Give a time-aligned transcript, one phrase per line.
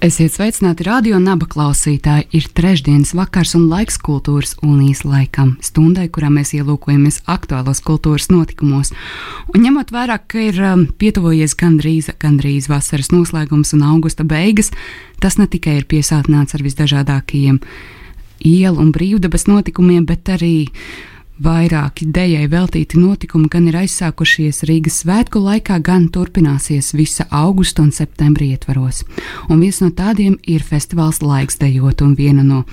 [0.00, 2.30] Esiet sveicināti radio naba klausītāji.
[2.32, 8.94] Ir trešdienas vakars un laiks kultūras unijas laikam, stundai, kurā mēs ielūkojamies aktuālos kultūras notikumos.
[9.52, 14.72] Un ņemot vērā, ka ir um, pietuvojies gandrīz, gandrīz vasaras noslēgums un augusta beigas,
[15.20, 17.60] tas ne tikai ir piesātināts ar visdažādākajiem
[18.40, 20.54] ielu un brīvdabas notikumiem, bet arī
[21.40, 27.94] Vairāki dejai veltīti notikumi gan ir aizsākušies Rīgas svētku laikā, gan turpināsies visa augusta un
[27.96, 29.06] septembra ietvaros.
[29.48, 32.66] Un viens no tādiem ir festivāls Laiks dejot, un viena no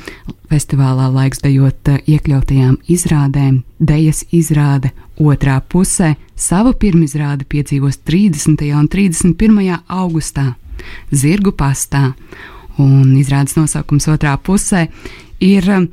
[0.52, 6.18] festivālā Laiks dejot eh, iekļautajām izrādēm- dejas izrāde otrā pusē-
[6.50, 8.76] savu pirmizrādi piedzīvos 30.
[8.76, 9.80] un 31.
[9.88, 10.56] augustā
[11.14, 12.16] Zirgu pastā.
[12.78, 14.90] Un izrādes nosaukums otrā pusē
[15.40, 15.88] ir eh,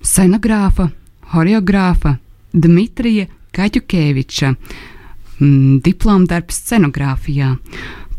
[0.00, 0.92] scenogrāfa
[1.32, 2.16] horeogrāfa
[2.52, 7.56] Dmitrija Kaķukeviča mm, diplomdarbs scenogrāfijā.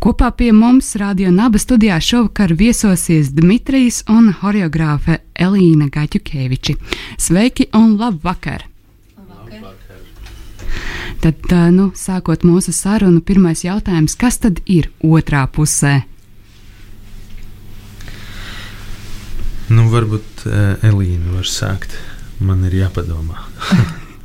[0.04, 6.76] Kopā pie mums Radio Naba studijā šovakar viesosies Dmitrijs un horeogrāfe Elīna Gaķukeviči.
[7.18, 8.66] Sveiki un labvakar!
[9.18, 10.02] labvakar.
[11.24, 16.02] Tad, nu, sākot mūsu sarunu, pirmais jautājums, kas tad ir otrā pusē?
[19.72, 20.44] Nu, varbūt
[20.84, 21.96] Elīna var sākt
[22.44, 23.42] man ir jāpadomā.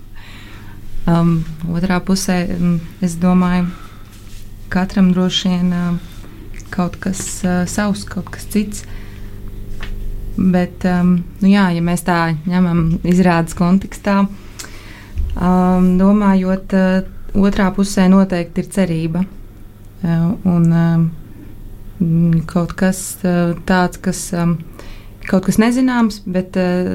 [1.12, 1.38] um,
[1.72, 3.68] otrā pusē, um, es domāju,
[4.72, 6.16] katram droši vien uh,
[6.74, 8.84] kaut kas uh, savs, kaut kas cits.
[10.38, 18.06] Bet, um, nu jā, ja mēs tā ņemam izrādes kontekstā, um, domājot, uh, otrā pusē
[18.10, 19.24] noteikti ir cerība.
[19.98, 21.08] Uh, un um,
[22.46, 24.58] kaut kas uh, tāds, kas um,
[25.28, 26.88] kaut kas nezināms, bet, eh,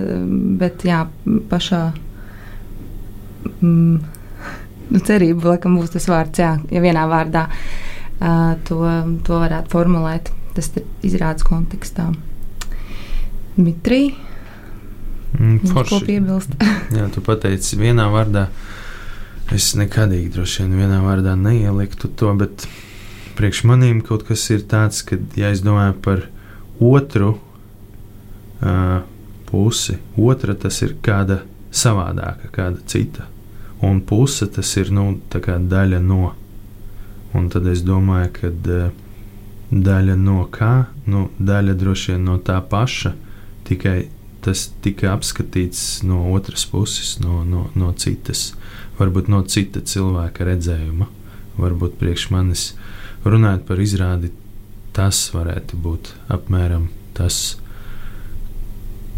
[0.60, 1.04] bet jā,
[1.52, 1.84] pašā
[3.62, 3.98] mm,
[4.90, 8.80] nu, cerība, laikam, būs tas vārds, jā, ja vienā vārdā uh, to,
[9.26, 10.32] to varētu formulēt.
[10.54, 12.12] Tas ir izrādes kontekstā.
[13.56, 14.12] Dmitrij,
[15.40, 16.54] mm, ko piebilst?
[16.98, 18.48] jā, tu pateici vienā vārdā.
[19.54, 22.68] Es nekādīgi droši vien vienā vārdā neieliktu to, bet
[23.38, 26.24] priekš manīm kaut kas ir tāds, ka, ja es domāju par
[26.82, 27.36] otru,
[29.50, 29.98] pusi.
[30.18, 31.42] Otra tas ir kāda
[31.74, 33.28] savādāka, kāda cita.
[33.84, 36.34] Un puse tas ir nu, daļa no.
[37.34, 38.92] Un tad es domāju, ka uh,
[39.74, 40.88] daļa no kā?
[41.10, 43.14] Nu, daļa droši vien no tā paša,
[43.68, 43.98] tikai
[44.44, 48.52] tas tika apskatīts no otras puses, no, no, no citas,
[49.00, 51.08] varbūt no cita cilvēka redzējuma.
[51.54, 52.64] Varbūt priekš manis
[53.26, 54.32] runājot par izrādi,
[54.94, 57.58] tas varētu būt apmēram tas,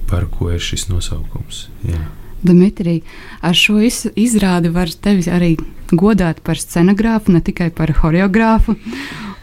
[0.10, 1.68] par ko ir šis nosaukums.
[1.88, 2.04] Jā.
[2.46, 3.02] Dimitrij,
[3.42, 5.56] ar šo izrādi var tevi arī
[5.92, 8.76] godāt par scenogrāfu, ne tikai par choreogrāfu.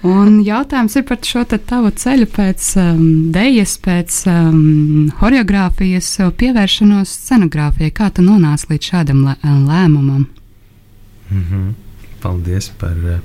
[0.07, 3.03] Un jautājums ir par šo tavu ceļu pēc um,
[3.35, 6.09] dēļas, pēc um, choreogrāfijas,
[6.39, 7.93] pievēršanos scenogrāfijai.
[7.95, 10.27] Kā tu nonāci līdz šādam lē, lēmumam?
[11.31, 11.73] Mm -hmm.
[12.23, 13.19] Paldies par uh,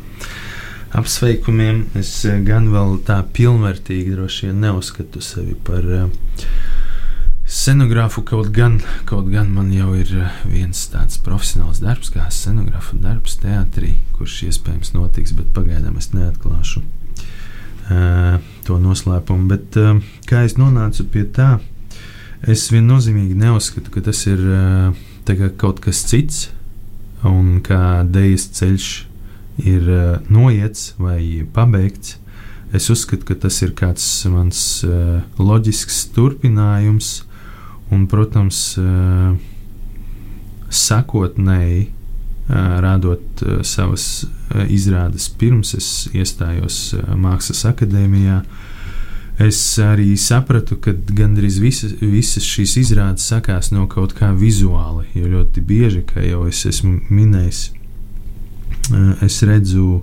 [0.91, 1.85] apsveikumiem.
[1.95, 5.83] Es uh, gan vēl tā pilnvērtīgi droši vien neuzskatu sevi par.
[5.83, 6.09] Uh,
[7.47, 12.97] Scenogrāfu kaut gan, kaut gan man jau ir eh, viens tāds profesionāls darbs, kā scenogrāfa
[12.99, 19.47] darbs teātrī, kurš iespējams notiks, bet pagaidām es neatklāšu uh, to noslēpumu.
[19.47, 21.53] Bet uh, kā es nonācu pie tā,
[22.43, 26.49] es viennozīmīgi neuzskatu, ka tas ir uh, kaut kas cits
[27.23, 28.89] un kā dēļas ceļš
[29.63, 32.17] ir uh, noiets vai pabeigts.
[32.75, 37.21] Es uzskatu, ka tas ir kāds mans uh, loģisks turpinājums
[37.93, 38.75] Un, protams,
[40.67, 41.85] sakotnēji
[42.83, 44.25] rādot savas
[44.71, 48.41] izrādes pirms es iestājos Mākslas akadēmijā,
[49.43, 55.05] es arī sapratu, ka gandrīz visas, visas šīs izrādes sakās no kaut kā vizuāli.
[55.15, 57.63] Jo ļoti bieži, kā jau es esmu minējis,
[59.27, 60.01] es redzu,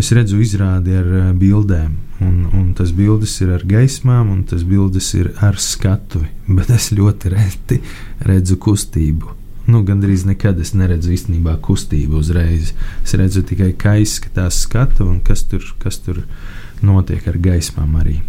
[0.00, 1.94] es redzu izrādi ar bildēm.
[2.24, 6.30] Un, un tas bildes ir ar gaismām, un tas bildes ir ar skatuvi.
[6.58, 7.80] Bet es ļoti reti
[8.24, 9.34] redzu kustību.
[9.66, 12.70] Nu, Gan arī nekad es neredzu īstenībā kustību uzreiz.
[13.02, 16.22] Es redzu tikai, kā izskatās skatu un kas tur, kas tur
[16.86, 18.20] notiek ar gaismām arī.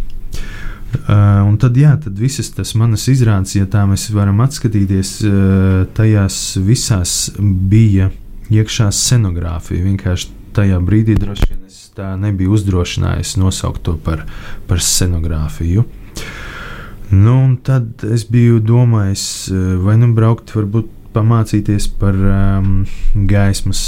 [0.88, 5.82] Uh, un tad, jā, tad visas tas manas izrādes, ja tā mēs varam atskatīties, uh,
[5.94, 8.08] tajās visās bija
[8.48, 9.84] iekšā scenogrāfija.
[9.84, 14.24] Vienkārši tajā brīdī droši vien es tā nebiju uzdrošinājies nosaukt to par,
[14.68, 15.84] par scenogrāfiju.
[17.08, 19.24] Nu, tad es biju domājis,
[19.80, 22.82] vai nu braukt, varbūt pamācīties par um,
[23.28, 23.82] gaismas,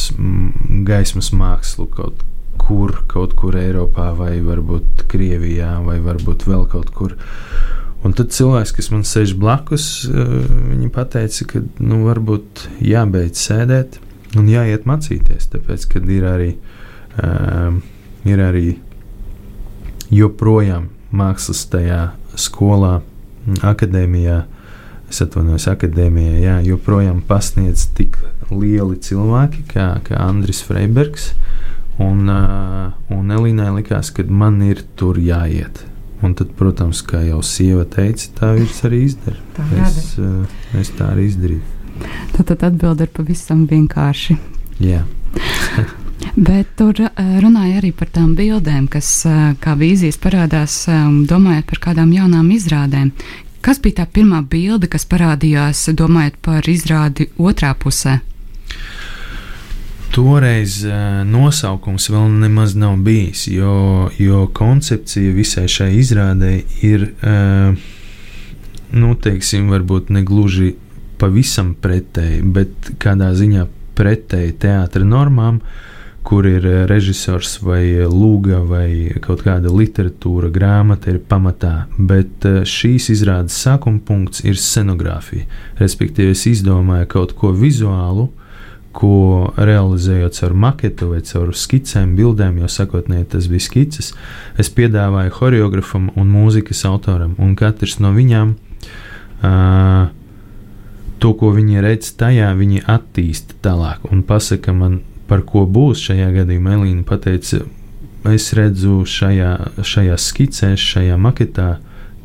[0.89, 2.25] gaismas mākslu kaut
[2.61, 7.17] kur, kaut kur Eiropā, vai varbūt Krievijā, vai varbūt vēl kaut kur.
[8.01, 10.39] Un tad cilvēks, kas man sēž blakus, uh,
[10.73, 14.01] viņi teica, ka nu, varbūt jābeidz sēdēt
[14.39, 15.51] un jāiet mācīties.
[15.55, 16.51] Tāpēc, kad ir arī,
[17.23, 17.81] um,
[18.29, 18.67] ir arī
[20.15, 23.01] joprojām mākslas tajā skolā,
[23.67, 24.43] akadēmijā,
[25.11, 28.19] es atvainojos, akadēmijā, jā, joprojām pasniedz tik
[28.51, 31.33] lieli cilvēki kā, kā Andris Freibergs.
[32.01, 35.83] Un, uh, un Elīnai likās, ka man ir tur jāiet.
[36.25, 39.43] Un tad, protams, kā jau sieva teica, tā viņš arī izdara.
[39.57, 40.49] Tā es, uh,
[40.81, 41.80] es tā arī izdarīju.
[42.37, 44.39] Tad, tad atbilde ir pavisam vienkārši.
[44.85, 45.05] Jā.
[46.37, 49.09] Bet tur runāja arī par tām bildēm, kas
[49.61, 50.83] kā vīzijas parādās,
[51.31, 53.13] domājot par kādām jaunām izrādēm.
[53.61, 58.21] Kas bija tā pirmā bilde, kas parādījās, domājot par izrādi otrā pusē?
[60.11, 60.81] Toreiz
[61.29, 67.05] nosaukums vēl nemaz nav bijis, jo, jo koncepcija visai šai izrādē ir,
[68.91, 70.73] nu, teiksim, varbūt ne gluži
[71.21, 73.67] pavisam pretēji, bet kādā ziņā
[73.99, 75.61] pretēji teātra normām,
[76.25, 78.89] kur ir režisors vai lūga vai
[79.25, 81.87] kaut kāda literatūra, grāmata ir pamatā.
[81.97, 85.49] Bet šīs izrādes sākuma punkts ir scenogrāfija.
[85.81, 88.29] Respektīvi, es izdomāju kaut ko vizuālu,
[88.93, 94.13] ko realizējot caur maketu vai caur skicēm, bildēm, jo sakotnēji tas bija skices,
[94.59, 98.57] es piedāvāju choreogrāfam un mūzikas autoram, un katrs no viņiem
[99.47, 100.11] uh,
[101.21, 105.01] to, ko viņi redz tajā, viņi attīsta tālāk un pasaka man,
[105.31, 106.79] par ko būs šajā gadījumā.
[106.79, 107.63] Elīna pateica,
[108.33, 109.53] es redzu šajā,
[109.87, 111.77] šajā skicē, šajā maketā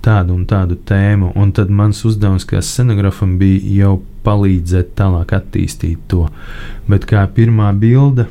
[0.06, 3.94] tādu un tādu tēmu, un tad mans uzdevums kā scenogrāfam bija jau
[4.26, 6.28] palīdzēt tālāk attīstīt to.
[6.90, 8.28] Bet kā pirmā bilde,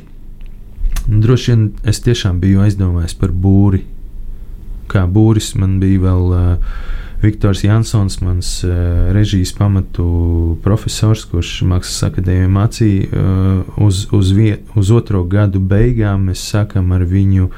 [1.09, 3.85] droši vien es tiešām biju aizdomājies par būri.
[4.91, 6.77] Kā būris man bija vēl uh,
[7.25, 8.73] Viktors Jansons, mans uh,
[9.17, 16.27] režijas pamatu profesors, kurš Mākslas akadēmijā mācīja uh, uz, uz, viet, uz otro gadu beigām.
[16.29, 17.49] Mēs sākam ar viņu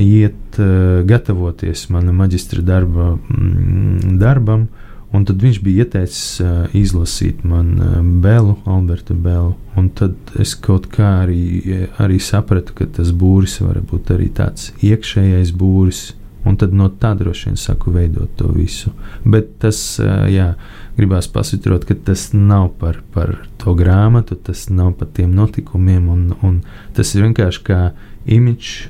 [0.00, 4.70] iet, uh, gatavoties mana maģistra darba, mm, darbam.
[5.12, 9.56] Un tad viņš bija ieteicis uh, izlasīt man uh, Belu, Albertu Belu.
[9.76, 14.70] Un tad es kaut kā arī, arī sapratu, ka tas būris var būt arī tāds
[14.80, 16.06] iekšējais būris.
[16.48, 18.94] Un tad no tā droši vien saku veidot to visu.
[19.24, 20.54] Bet tas, uh, jā,
[20.96, 26.08] gribās pasvitrot, ka tas nav par, par to grāmatu, tas nav par tiem notikumiem.
[26.08, 26.62] Un, un
[26.96, 27.82] tas ir vienkārši kā
[28.30, 28.88] imidžs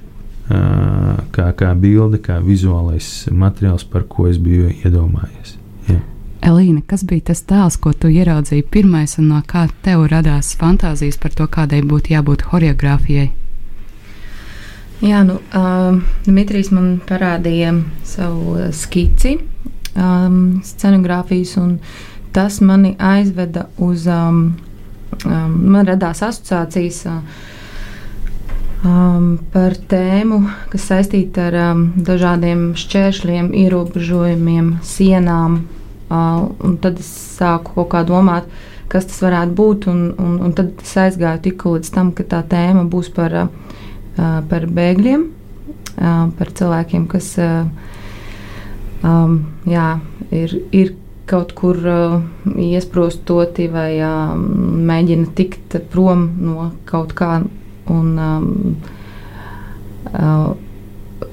[1.34, 5.56] kā, kā bilde, kā vizuālais materiāls, par ko es biju iedomājies.
[5.88, 6.00] Jā.
[6.50, 11.20] Elīna, kas bija tas tēls, ko tu ieraudzīji pirmais, un no kā tev radās fantāzijas
[11.20, 13.30] par to, kādai būtu jābūt choreogrāfijai?
[15.00, 17.72] Jā, nu, uh, Dmitrijs man parādīja
[18.04, 19.38] savu skici,
[19.96, 21.78] um, scenogrāfijas, un
[22.36, 24.04] tas mani aizveda uz.
[24.10, 24.42] Um,
[25.24, 27.00] um, man radās asociācijas.
[27.08, 27.48] Uh,
[28.84, 30.40] um, par tēmu,
[30.72, 35.62] kas saistīta ar um, dažādiem šķēršļiem, ierobežojumiem, sienām.
[36.10, 38.48] Uh, tad es sāku kaut kā domāt,
[38.90, 39.88] kas tas varētu būt.
[39.92, 43.76] Un, un, un tad es aizgāju tikko līdz tam, ka tā tēma būs par, uh,
[44.16, 45.26] par bēgļiem,
[46.38, 47.28] par cilvēkiem, kas
[49.04, 49.36] um,
[49.68, 49.92] jā,
[50.30, 50.56] ir.
[50.72, 50.96] ir
[51.30, 51.76] kaut kur
[52.58, 54.00] iesprostoti vai
[54.90, 57.36] mēģina tikt prom no kaut kā
[57.90, 58.76] Un, um,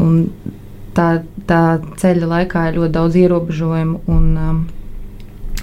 [0.01, 0.15] un
[0.97, 1.09] tā,
[1.49, 1.61] tā
[2.01, 4.63] ceļa laikā ir ļoti daudz ierobežojumu un um,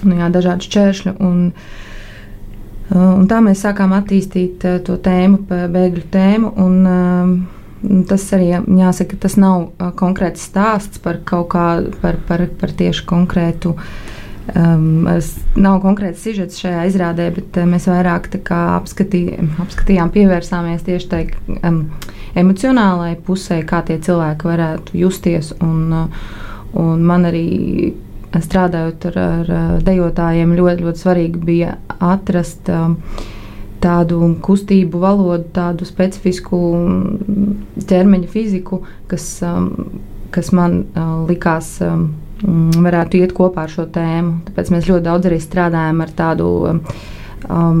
[0.05, 1.15] nu, jā, dažādu šķēršļu.
[1.25, 1.94] Un, uh,
[2.93, 6.51] un tā mēs sākām attīstīt uh, to tēmu, bēgļu tēmu.
[6.61, 12.47] Un, uh, tas arī jāsaka, tas nav uh, konkrēts stāsts par kaut kādu, par, par,
[12.59, 13.75] par tieši konkrētu
[14.53, 15.07] Um,
[15.57, 19.23] nav konkrēts sižets šajā izrādē, bet mēs vairāk apskatī,
[19.63, 21.21] apskatījām, pievērsāmies tieši tai
[21.65, 21.79] um,
[22.37, 25.49] emocionālajai pusē, kā tie cilvēki varētu justies.
[25.65, 26.11] Un,
[26.77, 27.47] un man arī
[28.43, 29.53] strādājot ar, ar
[29.85, 32.97] dejotājiem, ļoti, ļoti svarīgi bija atrast um,
[33.83, 36.59] tādu kustību valodu, tādu specifisku
[37.85, 39.71] ķermeņa fiziku, kas um,
[40.35, 40.81] kas man
[41.29, 41.77] likās
[42.85, 44.41] varētu iet kopā ar šo tēmu.
[44.49, 47.79] Tāpēc mēs ļoti daudz arī strādājam ar tādu um,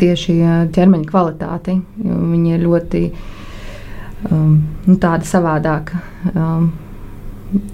[0.00, 0.38] tieši
[0.74, 1.76] ķermeņa kvalitāti.
[2.00, 3.02] Viņa ir ļoti
[4.30, 4.56] um,
[4.88, 6.00] nu, tāda savādāka.
[6.32, 6.70] Um,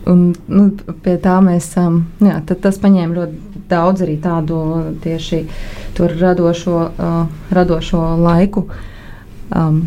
[0.07, 0.65] un, nu,
[1.05, 4.59] pie tā mēs um, jā, tas paņēma ļoti daudz arī tādu
[5.05, 5.43] tieši
[5.99, 7.23] radošo, uh,
[7.55, 8.67] radošo laiku.
[9.49, 9.87] Um,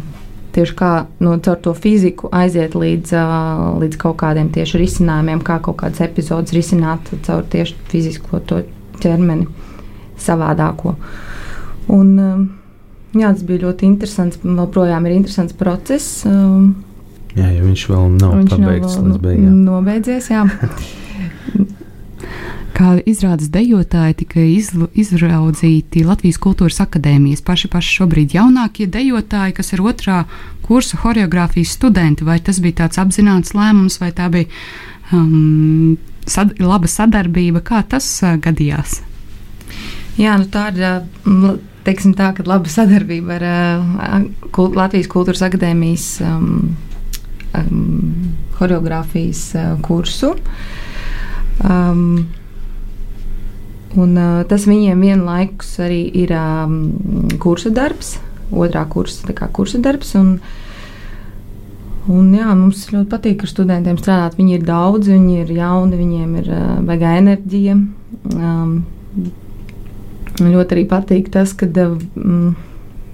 [0.51, 0.91] tieši kā
[1.23, 6.03] nu, caur to fiziku aiziet līdz, uh, līdz kaut kādiem tieši risinājumiem, kā kaut kādas
[6.03, 8.41] epizodes risināt caur tieši fizisko
[9.01, 9.47] ķermeni
[10.21, 10.95] savādāko.
[11.91, 12.45] Un, um,
[13.15, 16.25] jā, tas bija ļoti interesants, joprojām ir interesants process.
[16.27, 16.75] Um,
[17.35, 19.61] jā, ja viņš vēl nav viņš pabeigts nav līdz beigām.
[19.67, 20.43] Nobeidzies, jā.
[22.77, 29.83] Kā izrādes dejotāji tika izraudzīti Latvijas Kultūras Akadēmijas paši paši šobrīd jaunākie dejotāji, kas ir
[29.85, 30.23] otrā
[30.65, 32.25] kursa choreogrāfijas studenti.
[32.25, 34.47] Vai tas bija tāds apzināts lēmums, vai tā bija
[35.13, 37.61] um, sad laba sadarbība?
[37.67, 39.01] Kā tas uh, gadījās?
[40.17, 40.87] Jā, nu tā ir.
[41.27, 44.25] Uh, teiksim tā, ka laba sadarbība ar uh,
[44.77, 46.75] Latvijas Kultūras Akadēmijas um,
[47.57, 50.35] um, choreogrāfijas uh, kursu.
[51.61, 52.29] Um,
[53.99, 56.75] Un, uh, tas viņiem vienlaikus arī ir um,
[57.43, 58.15] kursa darbs,
[58.47, 60.13] otrā kursa, kursa darbs.
[60.15, 60.37] Un,
[62.07, 64.37] un, jā, mums ļoti patīk ar studentiem strādāt.
[64.39, 67.77] Viņi ir daudzi, viņi ir jauni, viņiem ir uh, vajag enerģija.
[68.37, 68.73] Um,
[70.39, 72.53] ļoti arī patīk tas, ka um,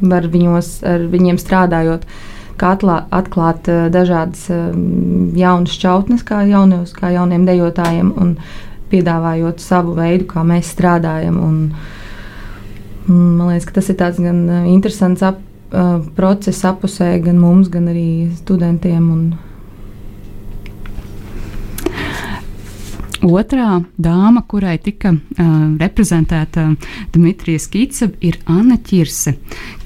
[0.06, 2.06] var viņos, ar viņiem strādājot.
[2.58, 4.48] Kā atlā, atklāt dažādas
[5.38, 8.32] jaunas šķautnes, kā, jaunos, kā jauniem dejotājiem, un
[8.92, 11.38] piedāvājot savu veidu, kā mēs strādājam.
[11.44, 11.60] Un,
[13.08, 15.44] man liekas, ka tas ir tāds gan uh, interesants ap,
[16.16, 19.10] process apusē, gan mums, gan arī studentiem.
[19.12, 19.47] Un,
[23.26, 26.68] Otrā dāma, kurai tika uh, reprezentēta
[27.14, 29.34] Dimitrija Skica, ir Anna Čirse,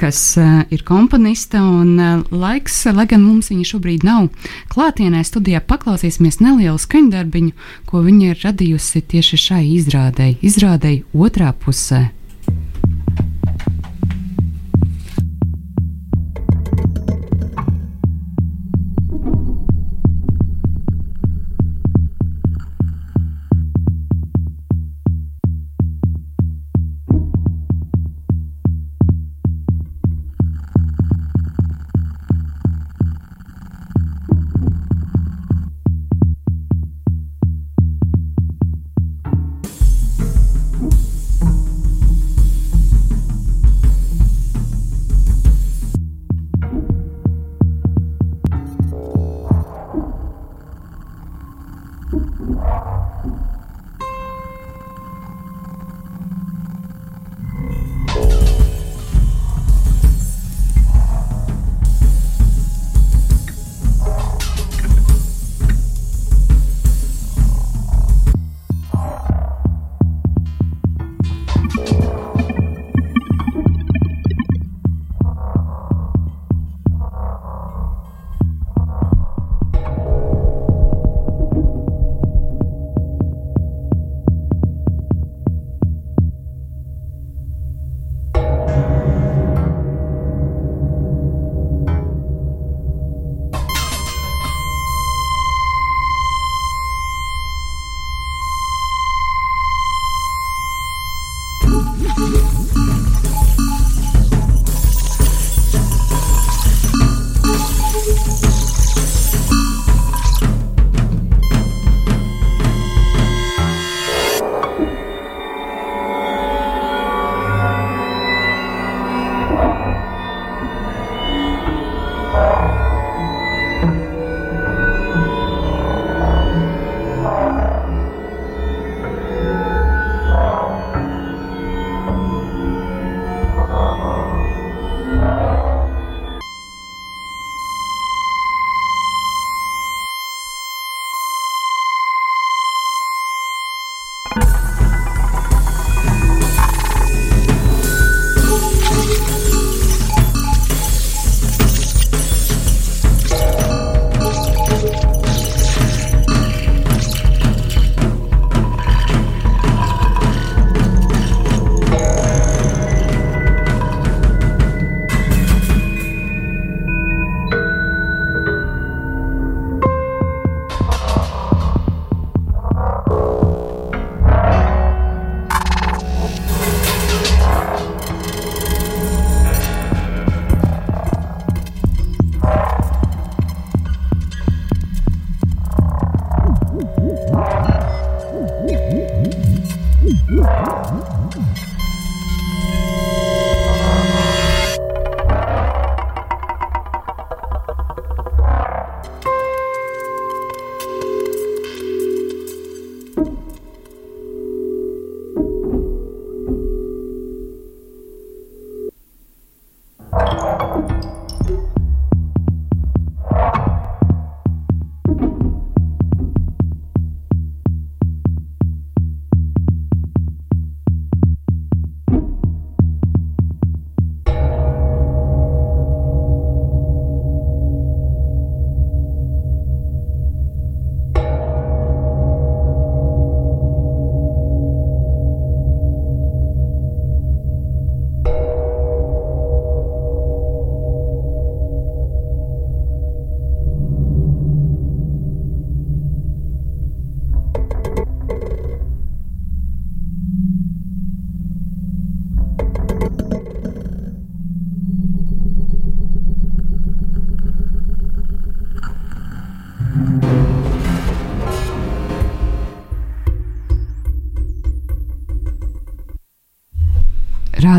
[0.02, 1.62] kas uh, ir komponiste.
[1.62, 4.28] Un, uh, laiks, lai gan mums viņa šobrīd nav
[4.74, 7.54] klātienē, studijā paklausīsimies nelielu skaņdarbiņu,
[7.88, 12.10] ko viņa ir radījusi tieši šai izrādei, izrādei otrā pusē.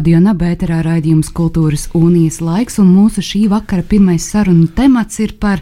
[0.02, 5.60] Radio Nabērā raidījums Kultūras unijas laiks, un mūsu šī vakara pirmais sarunu temats ir par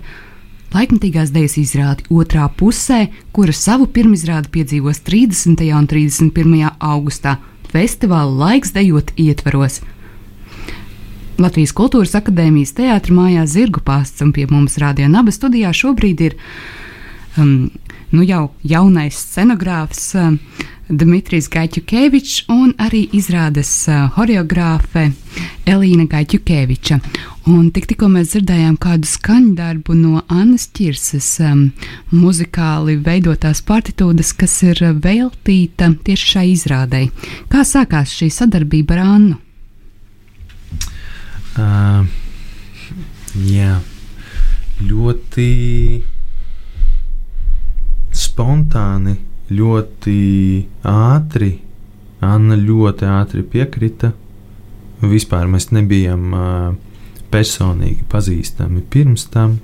[0.72, 5.60] laikmatīgās dēļas izrādi otrā pusē, kura savu pirmizrādi piedzīvos 30.
[5.76, 6.70] un 31.
[6.80, 7.34] augustā
[7.68, 9.82] festivāla laiks dejot ietveros.
[11.36, 16.40] Latvijas Kultūras Akadēmijas teātris mājās Zirgu pāsts, un pie mums Rādio Naba studijā šobrīd ir
[17.36, 17.68] um,
[18.16, 20.14] nu jau jaunais scenogrāfs.
[20.16, 20.40] Um,
[20.90, 23.70] Dmitrijs Gaļķukevičs un arī izrādes
[24.16, 25.10] choreogrāfe
[25.70, 26.98] Elīna Gaļķukeviča.
[27.50, 31.68] Un tik, tikko mēs dzirdējām kādu skaņdarbu no Annas Čirses, um,
[32.12, 37.06] muzikāli veidotās partitūdas, kas ir veltīta tieši šai izrādei.
[37.50, 39.38] Kā sākās šī sadarbība ar Annu?
[41.60, 42.04] Uh,
[43.46, 43.80] jā,
[44.84, 45.48] ļoti
[48.16, 49.16] spontāni
[49.50, 50.20] ļoti
[50.86, 51.50] ātri,
[52.20, 54.12] Anna ļoti ātri piekrita.
[55.00, 56.34] Vispār mēs nebijām
[57.32, 59.58] personīgi pazīstami pirms tam.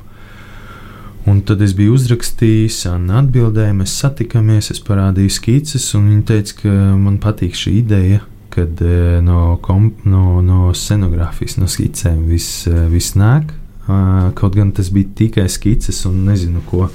[1.26, 6.56] Un tad es biju uzrakstījis, Anna atbildēja, mēs satikāmies, es parādīju skices, un viņa teica,
[6.62, 8.22] ka man patīk šī ideja,
[8.54, 8.80] kad
[9.26, 13.50] no, kom, no, no scenogrāfijas, no skicēm viss vis nāk.
[13.86, 16.88] Kaut gan tas bija tikai skices un nezinu, ko.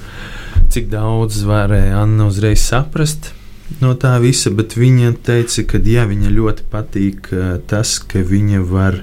[0.72, 3.32] Cik daudz varēja Anna uzreiz saprast
[3.80, 7.30] no tā visa, bet viņa teica, ka jā, viņa ļoti patīk
[7.70, 8.98] tas, ka viņa var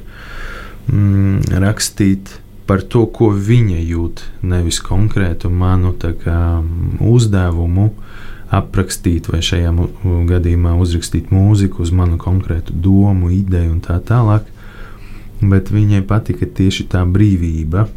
[0.92, 2.36] mm, rakstīt
[2.70, 6.62] par to, ko viņa jūt, nevis konkrētu manu kā,
[7.02, 7.90] uzdevumu
[8.54, 9.74] aprakstīt, vai šajā
[10.30, 14.46] gadījumā uzrakstīt mūziku uz manu konkrētu domu, ideju un tā tālāk.
[15.40, 17.88] Bet viņai patika tieši tā brīvība,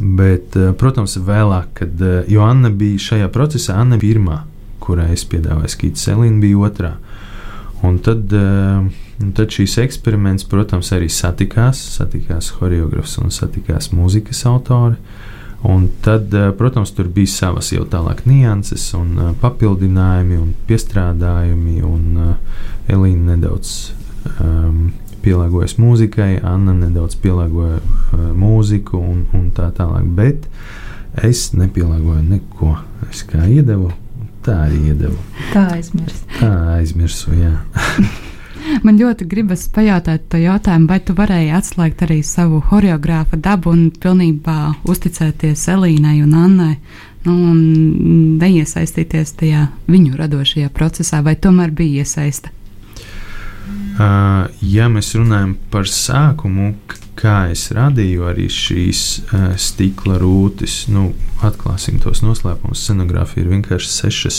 [0.00, 4.38] Bet, eh, protams, vēlāk, kad eh, Anna bija šajā procesā, Anna bija pirmā,
[4.80, 6.92] kurai es piedāvāju skītu, Selīna bija otrā.
[7.84, 11.80] Un tad, eh, tad šīs eksperiments, protams, arī satikās.
[11.98, 14.96] Satikās choreogrāfs un satikās mūzikas autori.
[15.68, 21.82] Un tad, protams, tur bija savas jau tālāk nianses, un papildinājumi un piestrādājumi.
[21.84, 22.36] Un
[22.88, 23.92] Elīna nedaudz
[24.40, 24.86] um,
[25.24, 30.06] pielāgojas mūzikai, Anna nedaudz pielāgoja uh, mūziku un, un tā tālāk.
[30.16, 30.48] Bet
[31.26, 32.76] es nepielāgoju neko.
[33.10, 33.90] Es kā iedevu,
[34.46, 35.18] tā arī iedevu.
[35.52, 36.26] Tā aizmirsu.
[36.38, 37.54] Tā aizmirsu, jā.
[38.84, 43.88] Man ļoti gribas pajautāt to jautājumu, vai tu varēji atslēgt arī savu choreogrāfa dabu un
[43.90, 46.74] pilnībā uzticēties Elīnai un Annai
[47.26, 47.60] nu, un
[48.40, 52.54] neiesaistīties tajā viņu radošajā procesā, vai tomēr bija iesaistīta?
[53.90, 56.72] Uh, ja mēs runājam par sākumu,
[57.18, 61.10] kā es radīju arī šīs uh, stikla rūtis, nu,
[61.44, 62.84] atklāsim tos noslēpumus.
[62.84, 64.38] Scenogrāfija ir vienkārši sešas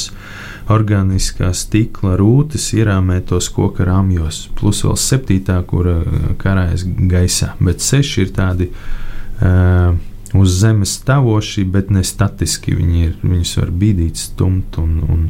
[0.72, 6.00] organiskās stikla rūtis, ierāmētos koka rāmjos, plus vēl septītā, kura
[6.42, 7.52] karājas gaisā.
[7.60, 9.94] Bet seši ir tādi uh,
[10.34, 12.76] uz zemes stāvoši, bet ne statiski.
[12.80, 15.30] Viņi ir, viņus var bīdīt, stumt un, un,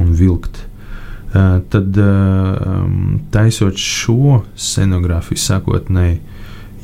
[0.00, 0.64] un vilkt.
[0.64, 0.71] Eh,
[1.68, 2.56] tad eh,
[3.32, 6.18] taisot šo scenogrāfiju sākotnēji,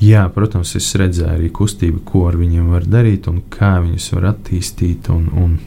[0.01, 4.31] jā, protams, es redzēju arī kustību, ko ar viņiem var darīt un kā viņus var
[4.33, 5.59] attīstīt un, un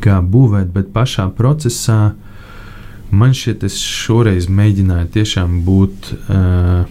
[0.00, 2.14] kā būvēt, bet pašā procesā
[3.10, 6.88] man šķiet, es šoreiz mēģināju tiešām būt, uh,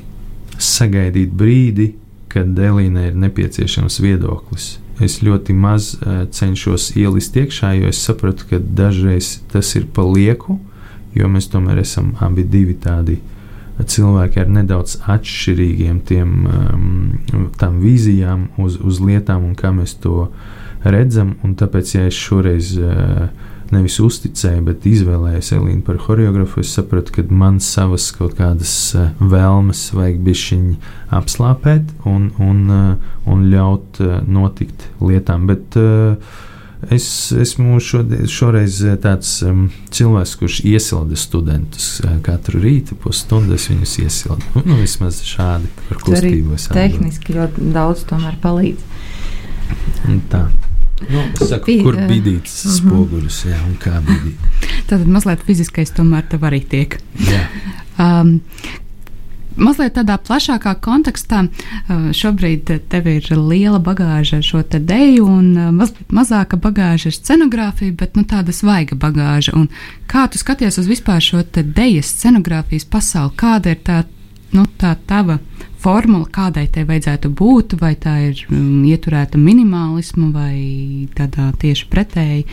[0.61, 1.89] sagaidīt brīdi,
[2.31, 4.75] kad Elīnai ir nepieciešams viedoklis.
[5.03, 10.05] Es ļoti maz uh, cenšos ielist iekšā, jo es sapratu, ka dažreiz tas ir pa
[10.07, 10.74] lieku, uh,
[11.15, 13.19] jo mēs tomēr esam abi divi tādi
[13.83, 20.29] cilvēki ar nedaudz atšķirīgiem tiem, um, tām vīzijām uz, uz lietām un kā mēs to
[20.85, 21.35] redzam.
[21.43, 23.27] Un tāpēc, ja es šoreiz uh,
[23.75, 29.11] nevis uzticēju, bet izvēlējos Elīnu par choreografu, es sapratu, ka man savas kaut kādas uh,
[29.19, 30.75] vēlmes vajag bišķiņi
[31.19, 33.99] apslāpēt un, un, uh, un ļaut
[34.31, 35.49] notikt lietām.
[35.51, 36.44] Bet, uh,
[36.93, 41.87] Es esmu šodien, šoreiz eh, tāds um, cilvēks, kurš iesilda studentus.
[42.03, 44.51] Eh, katru rītu pusstundu es viņus iesildu.
[44.55, 46.59] Nu, nu, vismaz šādi par kustību.
[46.75, 48.85] Tehniski ļoti daudz tomēr palīdz.
[50.31, 50.45] Tā.
[51.09, 52.69] Nu, saku, Pi, kur bidīt uh mhm.
[52.69, 52.77] -huh.
[52.77, 54.37] spoguļus, jā, un kā bidīt.
[54.89, 56.99] Tātad mazliet fiziskais tomēr tev arī tiek.
[57.19, 57.43] Jā.
[57.99, 58.39] Um,
[59.55, 65.51] Mazliet tādā plašākā kontekstā uh, šobrīd tev ir liela bagāža ar šo te deju, un
[65.55, 69.55] uh, mazliet mazāka bagāža ar scenogrāfiju, bet nu, tāda svaiga bagāža.
[69.55, 69.69] Un
[70.11, 73.35] kā tu skaties uz vispār šo te dejas scenogrāfijas pasauli?
[73.39, 74.01] Kāda ir tā,
[74.55, 75.39] nu, tā tava
[75.85, 82.43] formula, kādai tai vajadzētu būt, vai tā ir um, ieturēta minimālismu, vai tādā tieši pretēji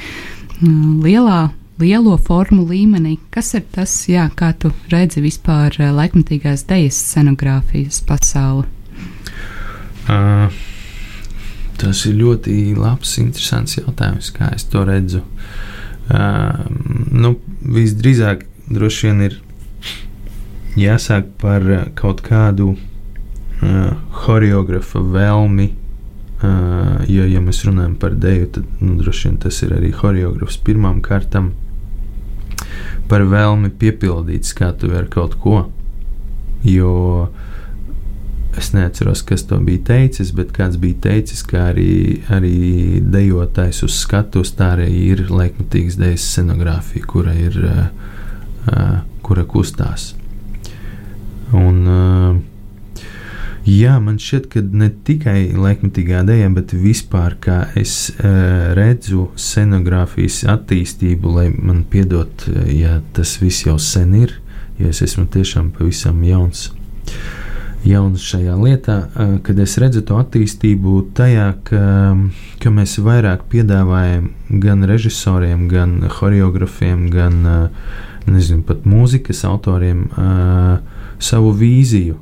[0.60, 1.48] um, lielā
[1.80, 3.16] lielo formu līmenī.
[3.32, 8.68] Kas ir tas, jā, kā tu redzi vispār uh, laikmatīgās dejas scenogrāfijas pasauli?
[10.10, 10.52] Uh,
[11.80, 15.22] tas ir ļoti labs, interesants jautājums, kā es to redzu.
[16.12, 16.64] Uh,
[17.14, 19.38] nu, visdrīzāk droši vien ir
[20.78, 21.64] jāsāk par
[21.98, 25.70] kaut kādu uh, choreografa vēlmi.
[26.42, 30.58] Uh, jo, ja mēs runājam par dēļu, tad nu, droši vien tas ir arī choreografs
[30.66, 31.52] pirmām kārtām
[33.10, 35.64] par vēlmi piepildīt skatu ar kaut ko.
[36.62, 36.92] Jo
[38.58, 43.96] es neatceros, kas to bija teicis, bet kāds bija teicis, ka arī, arī dejotājs uz
[44.02, 50.12] skatuves tā arī ir laikmatīgas dēļas scenogrāfija, kura ir, uh, kura kustās.
[51.56, 52.51] Un, uh,
[53.68, 60.42] jā, man šķiet, ka ne tikai laikmatīgā dēļa, bet vispār kā es uh, redzu scenogrāfijas
[60.52, 64.38] attīstību, lai man piedod, ja tas viss jau sen ir,
[64.80, 66.70] jo es esmu tiešām pavisam jauns.
[66.72, 67.38] Uh,
[67.86, 68.96] jauns šajā lietā,
[69.44, 71.84] kad es redzu to attīstību tajā, ka,
[72.62, 74.30] ka mēs vairāk piedāvājam
[74.62, 77.40] gan režisoriem, gan choreografiem, gan
[78.28, 80.06] nezinu, pat mūzikas autoriem
[81.22, 82.18] savu vīziju.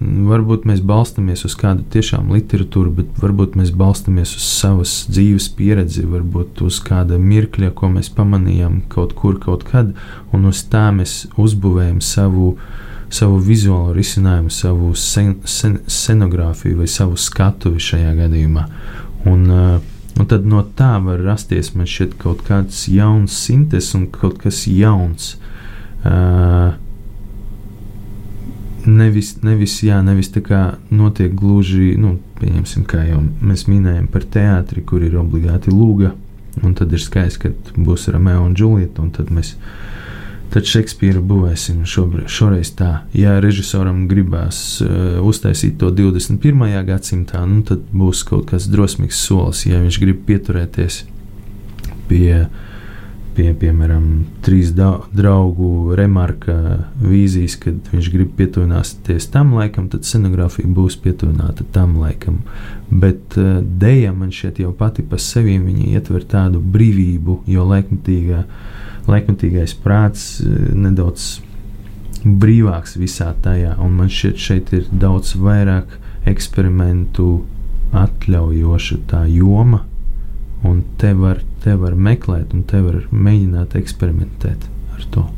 [0.00, 6.02] Varbūt mēs balstāmies uz kādu tiešām literatūru, bet varbūt mēs balstāmies uz savas dzīves pieredzi,
[6.10, 9.94] varbūt uz kāda mirkļa, ko mēs pamanījām kaut kur, kaut kad,
[10.34, 12.56] un uz tā mēs uzbūvējam savu
[13.14, 18.64] savu vizuālo risinājumu, savu sen, sen, scenogrāfiju vai savu skatuvi šajā gadījumā.
[19.30, 19.76] Un, uh,
[20.18, 25.36] un tad no tā var rasties šķiet, kaut kāds jauns sintes un kaut kas jauns.
[26.04, 26.74] Uh,
[28.94, 30.60] nevis, nevis, jā, nevis tā kā
[30.94, 36.14] notiek gluži, nu, pieņemsim, kā jau mēs minējām par teātri, kur ir obligāti lūga,
[36.62, 39.54] un tad ir skaisti, ka būs Romeo un Džulieta, un tad mēs
[40.54, 42.90] tad Šekspīru būvēsim šobrīd, šoreiz tā.
[43.16, 46.62] Ja režisoram gribās uh, uztaisīt to 21.
[46.86, 49.64] gadsimtā, nu, tad būs kaut kas drosmīgs solis.
[49.66, 51.00] Ja viņš grib pieturēties
[52.08, 52.46] pie,
[53.34, 54.06] pie piemēram,
[54.44, 56.54] trīs draugu remarka
[57.02, 62.40] vīzijas, kad viņš grib pietuvināties tam laikam, tad scenogrāfija būs pietuvināta tam laikam.
[62.90, 65.58] Bet uh, dēļa man šeit jau pati par sevi
[65.90, 68.44] ietver tādu brīvību, jo laikmatīgā
[69.10, 71.40] laikmatīgais prāts eh, nedaudz
[72.24, 75.98] brīvāks visā tajā, un man šķiet, šeit ir daudz vairāk
[76.30, 77.28] eksperimentu
[77.94, 79.82] atļaujoša tā joma,
[80.64, 85.28] un te var, te var meklēt, un te var mēģināt eksperimentēt ar to.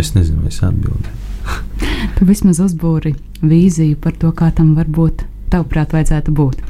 [0.00, 1.22] Es nezinu, vai es atbildēju.
[2.16, 6.62] tu vismaz uzbūri vīziju par to, kā tam var būt tavuprāt, vajadzētu būt.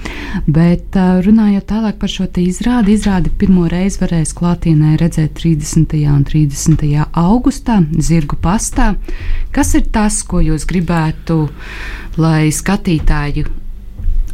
[0.53, 5.97] Bet runājot tālāk par šo izrādi, izrādi pirmo reizi varēs klātienē redzēt 30.
[6.13, 6.85] un 30.
[7.23, 8.95] augustā Zirgu pastā.
[9.55, 11.47] Kas ir tas, ko jūs gribētu,
[12.21, 13.47] lai skatītāji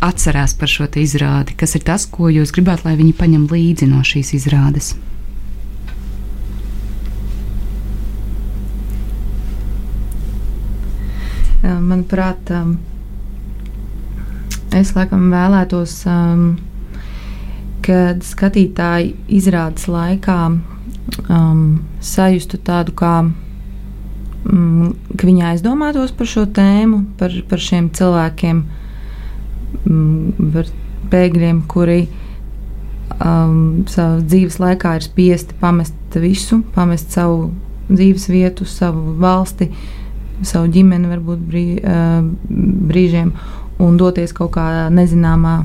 [0.03, 1.57] atcerās par šo izrādi?
[1.57, 4.95] Kas ir tas, ko jūs gribētu, lai viņi paņem līdzi no šīs izrādes?
[11.63, 12.51] Manuprāt,
[14.73, 15.99] Es laikam vēlētos,
[17.85, 20.37] kad skatītāji izrādes laikā
[22.01, 23.11] sajustu tādu kā,
[24.49, 28.82] um, ka viņi aizdomātos par šo tēmu, par, par šiem cilvēkiem, par
[31.13, 32.07] bēgļiem, kuri
[33.19, 37.51] um, savas dzīves laikā ir spiesti pamest visu, pamest savu
[37.91, 39.71] dzīves vietu, savu valsti,
[40.47, 42.23] savu ģimeni, varbūt brī, uh,
[42.89, 43.33] brīžiem
[43.83, 45.63] un doties kaut kādā nezināmā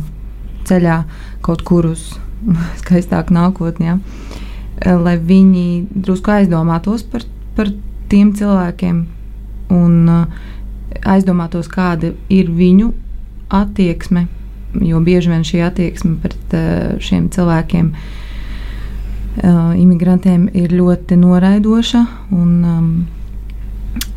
[0.67, 1.02] ceļā,
[1.46, 2.10] kaut kur uz
[2.82, 3.91] skaistāku nākotni.
[3.91, 3.98] Ja?
[4.78, 7.26] Eh, lai viņi drusku aizdomātos par,
[7.58, 7.72] par
[8.12, 9.02] tiem cilvēkiem
[9.74, 10.38] un eh,
[11.02, 12.91] aizdomātos, kāda ir viņu
[13.50, 14.28] attieksme.
[14.84, 17.92] Jo bieži vien šī attieksme pret eh, šiem cilvēkiem,
[19.78, 22.04] imigrantiem, ir ļoti noraidoša.
[22.34, 23.08] Un, um,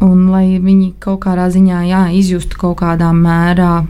[0.01, 3.87] un lai viņi kaut kādā ziņā jā, izjustu kaut kādā mērā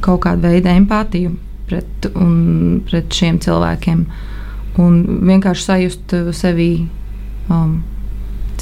[0.00, 1.32] kaut kādu veidu empātiju
[1.66, 4.04] pret, un, pret šiem cilvēkiem.
[4.82, 6.86] Un vienkārši sajust sevi
[7.50, 7.80] um,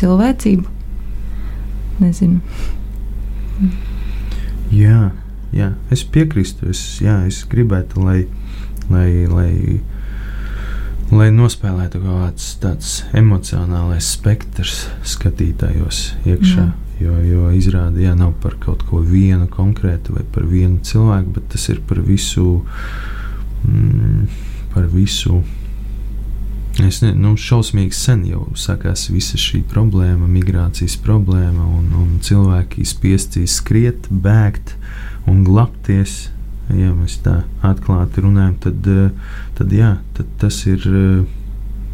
[0.01, 0.65] cilvēcību.
[2.01, 2.41] Nezinu.
[4.73, 5.11] Jā,
[5.57, 6.71] jā, es piekrītu.
[6.71, 8.25] Es, jā, es gribētu, lai,
[8.91, 9.81] lai, lai,
[11.13, 14.87] lai nospēlētu kaut kāds tāds emocionālais spektrs
[15.17, 16.69] skatītājos iekšā.
[16.69, 16.77] Jā.
[17.01, 21.47] Jo, jo izrāda jā, nav par kaut ko vienu konkrētu vai par vienu cilvēku, bet
[21.55, 22.59] tas ir par visu,
[23.65, 24.27] mm,
[24.75, 25.41] par visu
[26.79, 32.87] Es nezinu, nu, šausmīgi sen jau sākās visa šī problēma, migrācijas problēma, un, un cilvēki
[32.89, 34.77] spiesti skriet, bēgt
[35.29, 36.29] un glābties.
[36.71, 40.87] Ja mēs tā atklāti runājam, tad, eh, tad, jā, tad tas ir.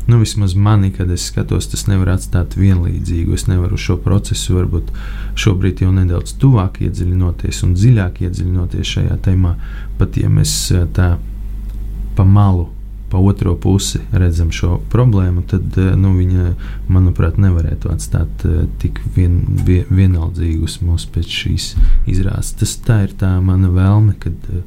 [0.07, 3.35] Nu, vismaz mani, kad es skatos, tas nevar atstāt vienlīdzīgu.
[3.35, 4.93] Es nevaru šo procesu, varbūt
[5.35, 9.57] šobrīd jau nedaudz tuvāk iedziļinoties un dziļāk iedziļinoties šajā tēmā.
[9.99, 10.53] Pat ja mēs
[10.95, 11.17] tā
[12.15, 12.69] pa malu
[13.11, 16.51] pa otro pusi redzam šo problēmu, tad eh, nu, viņa,
[16.91, 21.69] manuprāt, nevarētu atstāt uh, tik vien, vien, vienaldzīgus mūs pēc šīs
[22.11, 22.55] izrādes.
[22.59, 24.65] Tas tā ir tā mana vēlme, kad uh,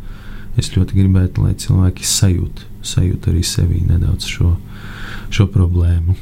[0.60, 4.56] es ļoti gribētu, lai cilvēki sajūt, sajūt arī sevī nedaudz šo,
[5.34, 6.16] šo problēmu.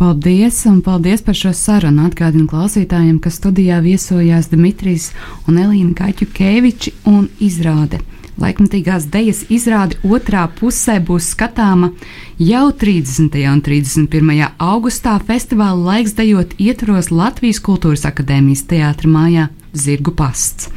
[0.00, 2.06] Paldies, un paldies par šo sarunu.
[2.08, 5.10] Atgādinu klausītājiem, ka studijā viesojās Dimitris
[5.44, 8.00] un Elīna Kaķukeviči un izrāde
[8.40, 11.90] Laikmatīgās dejas izrāde otrā pusē būs skatāma
[12.40, 13.36] jau 30.
[13.52, 14.46] un 31.
[14.56, 20.70] augustā festivāla laiks dejot ietvaros Latvijas Kultūras Akadēmijas teātra mājā Zirgu pasts.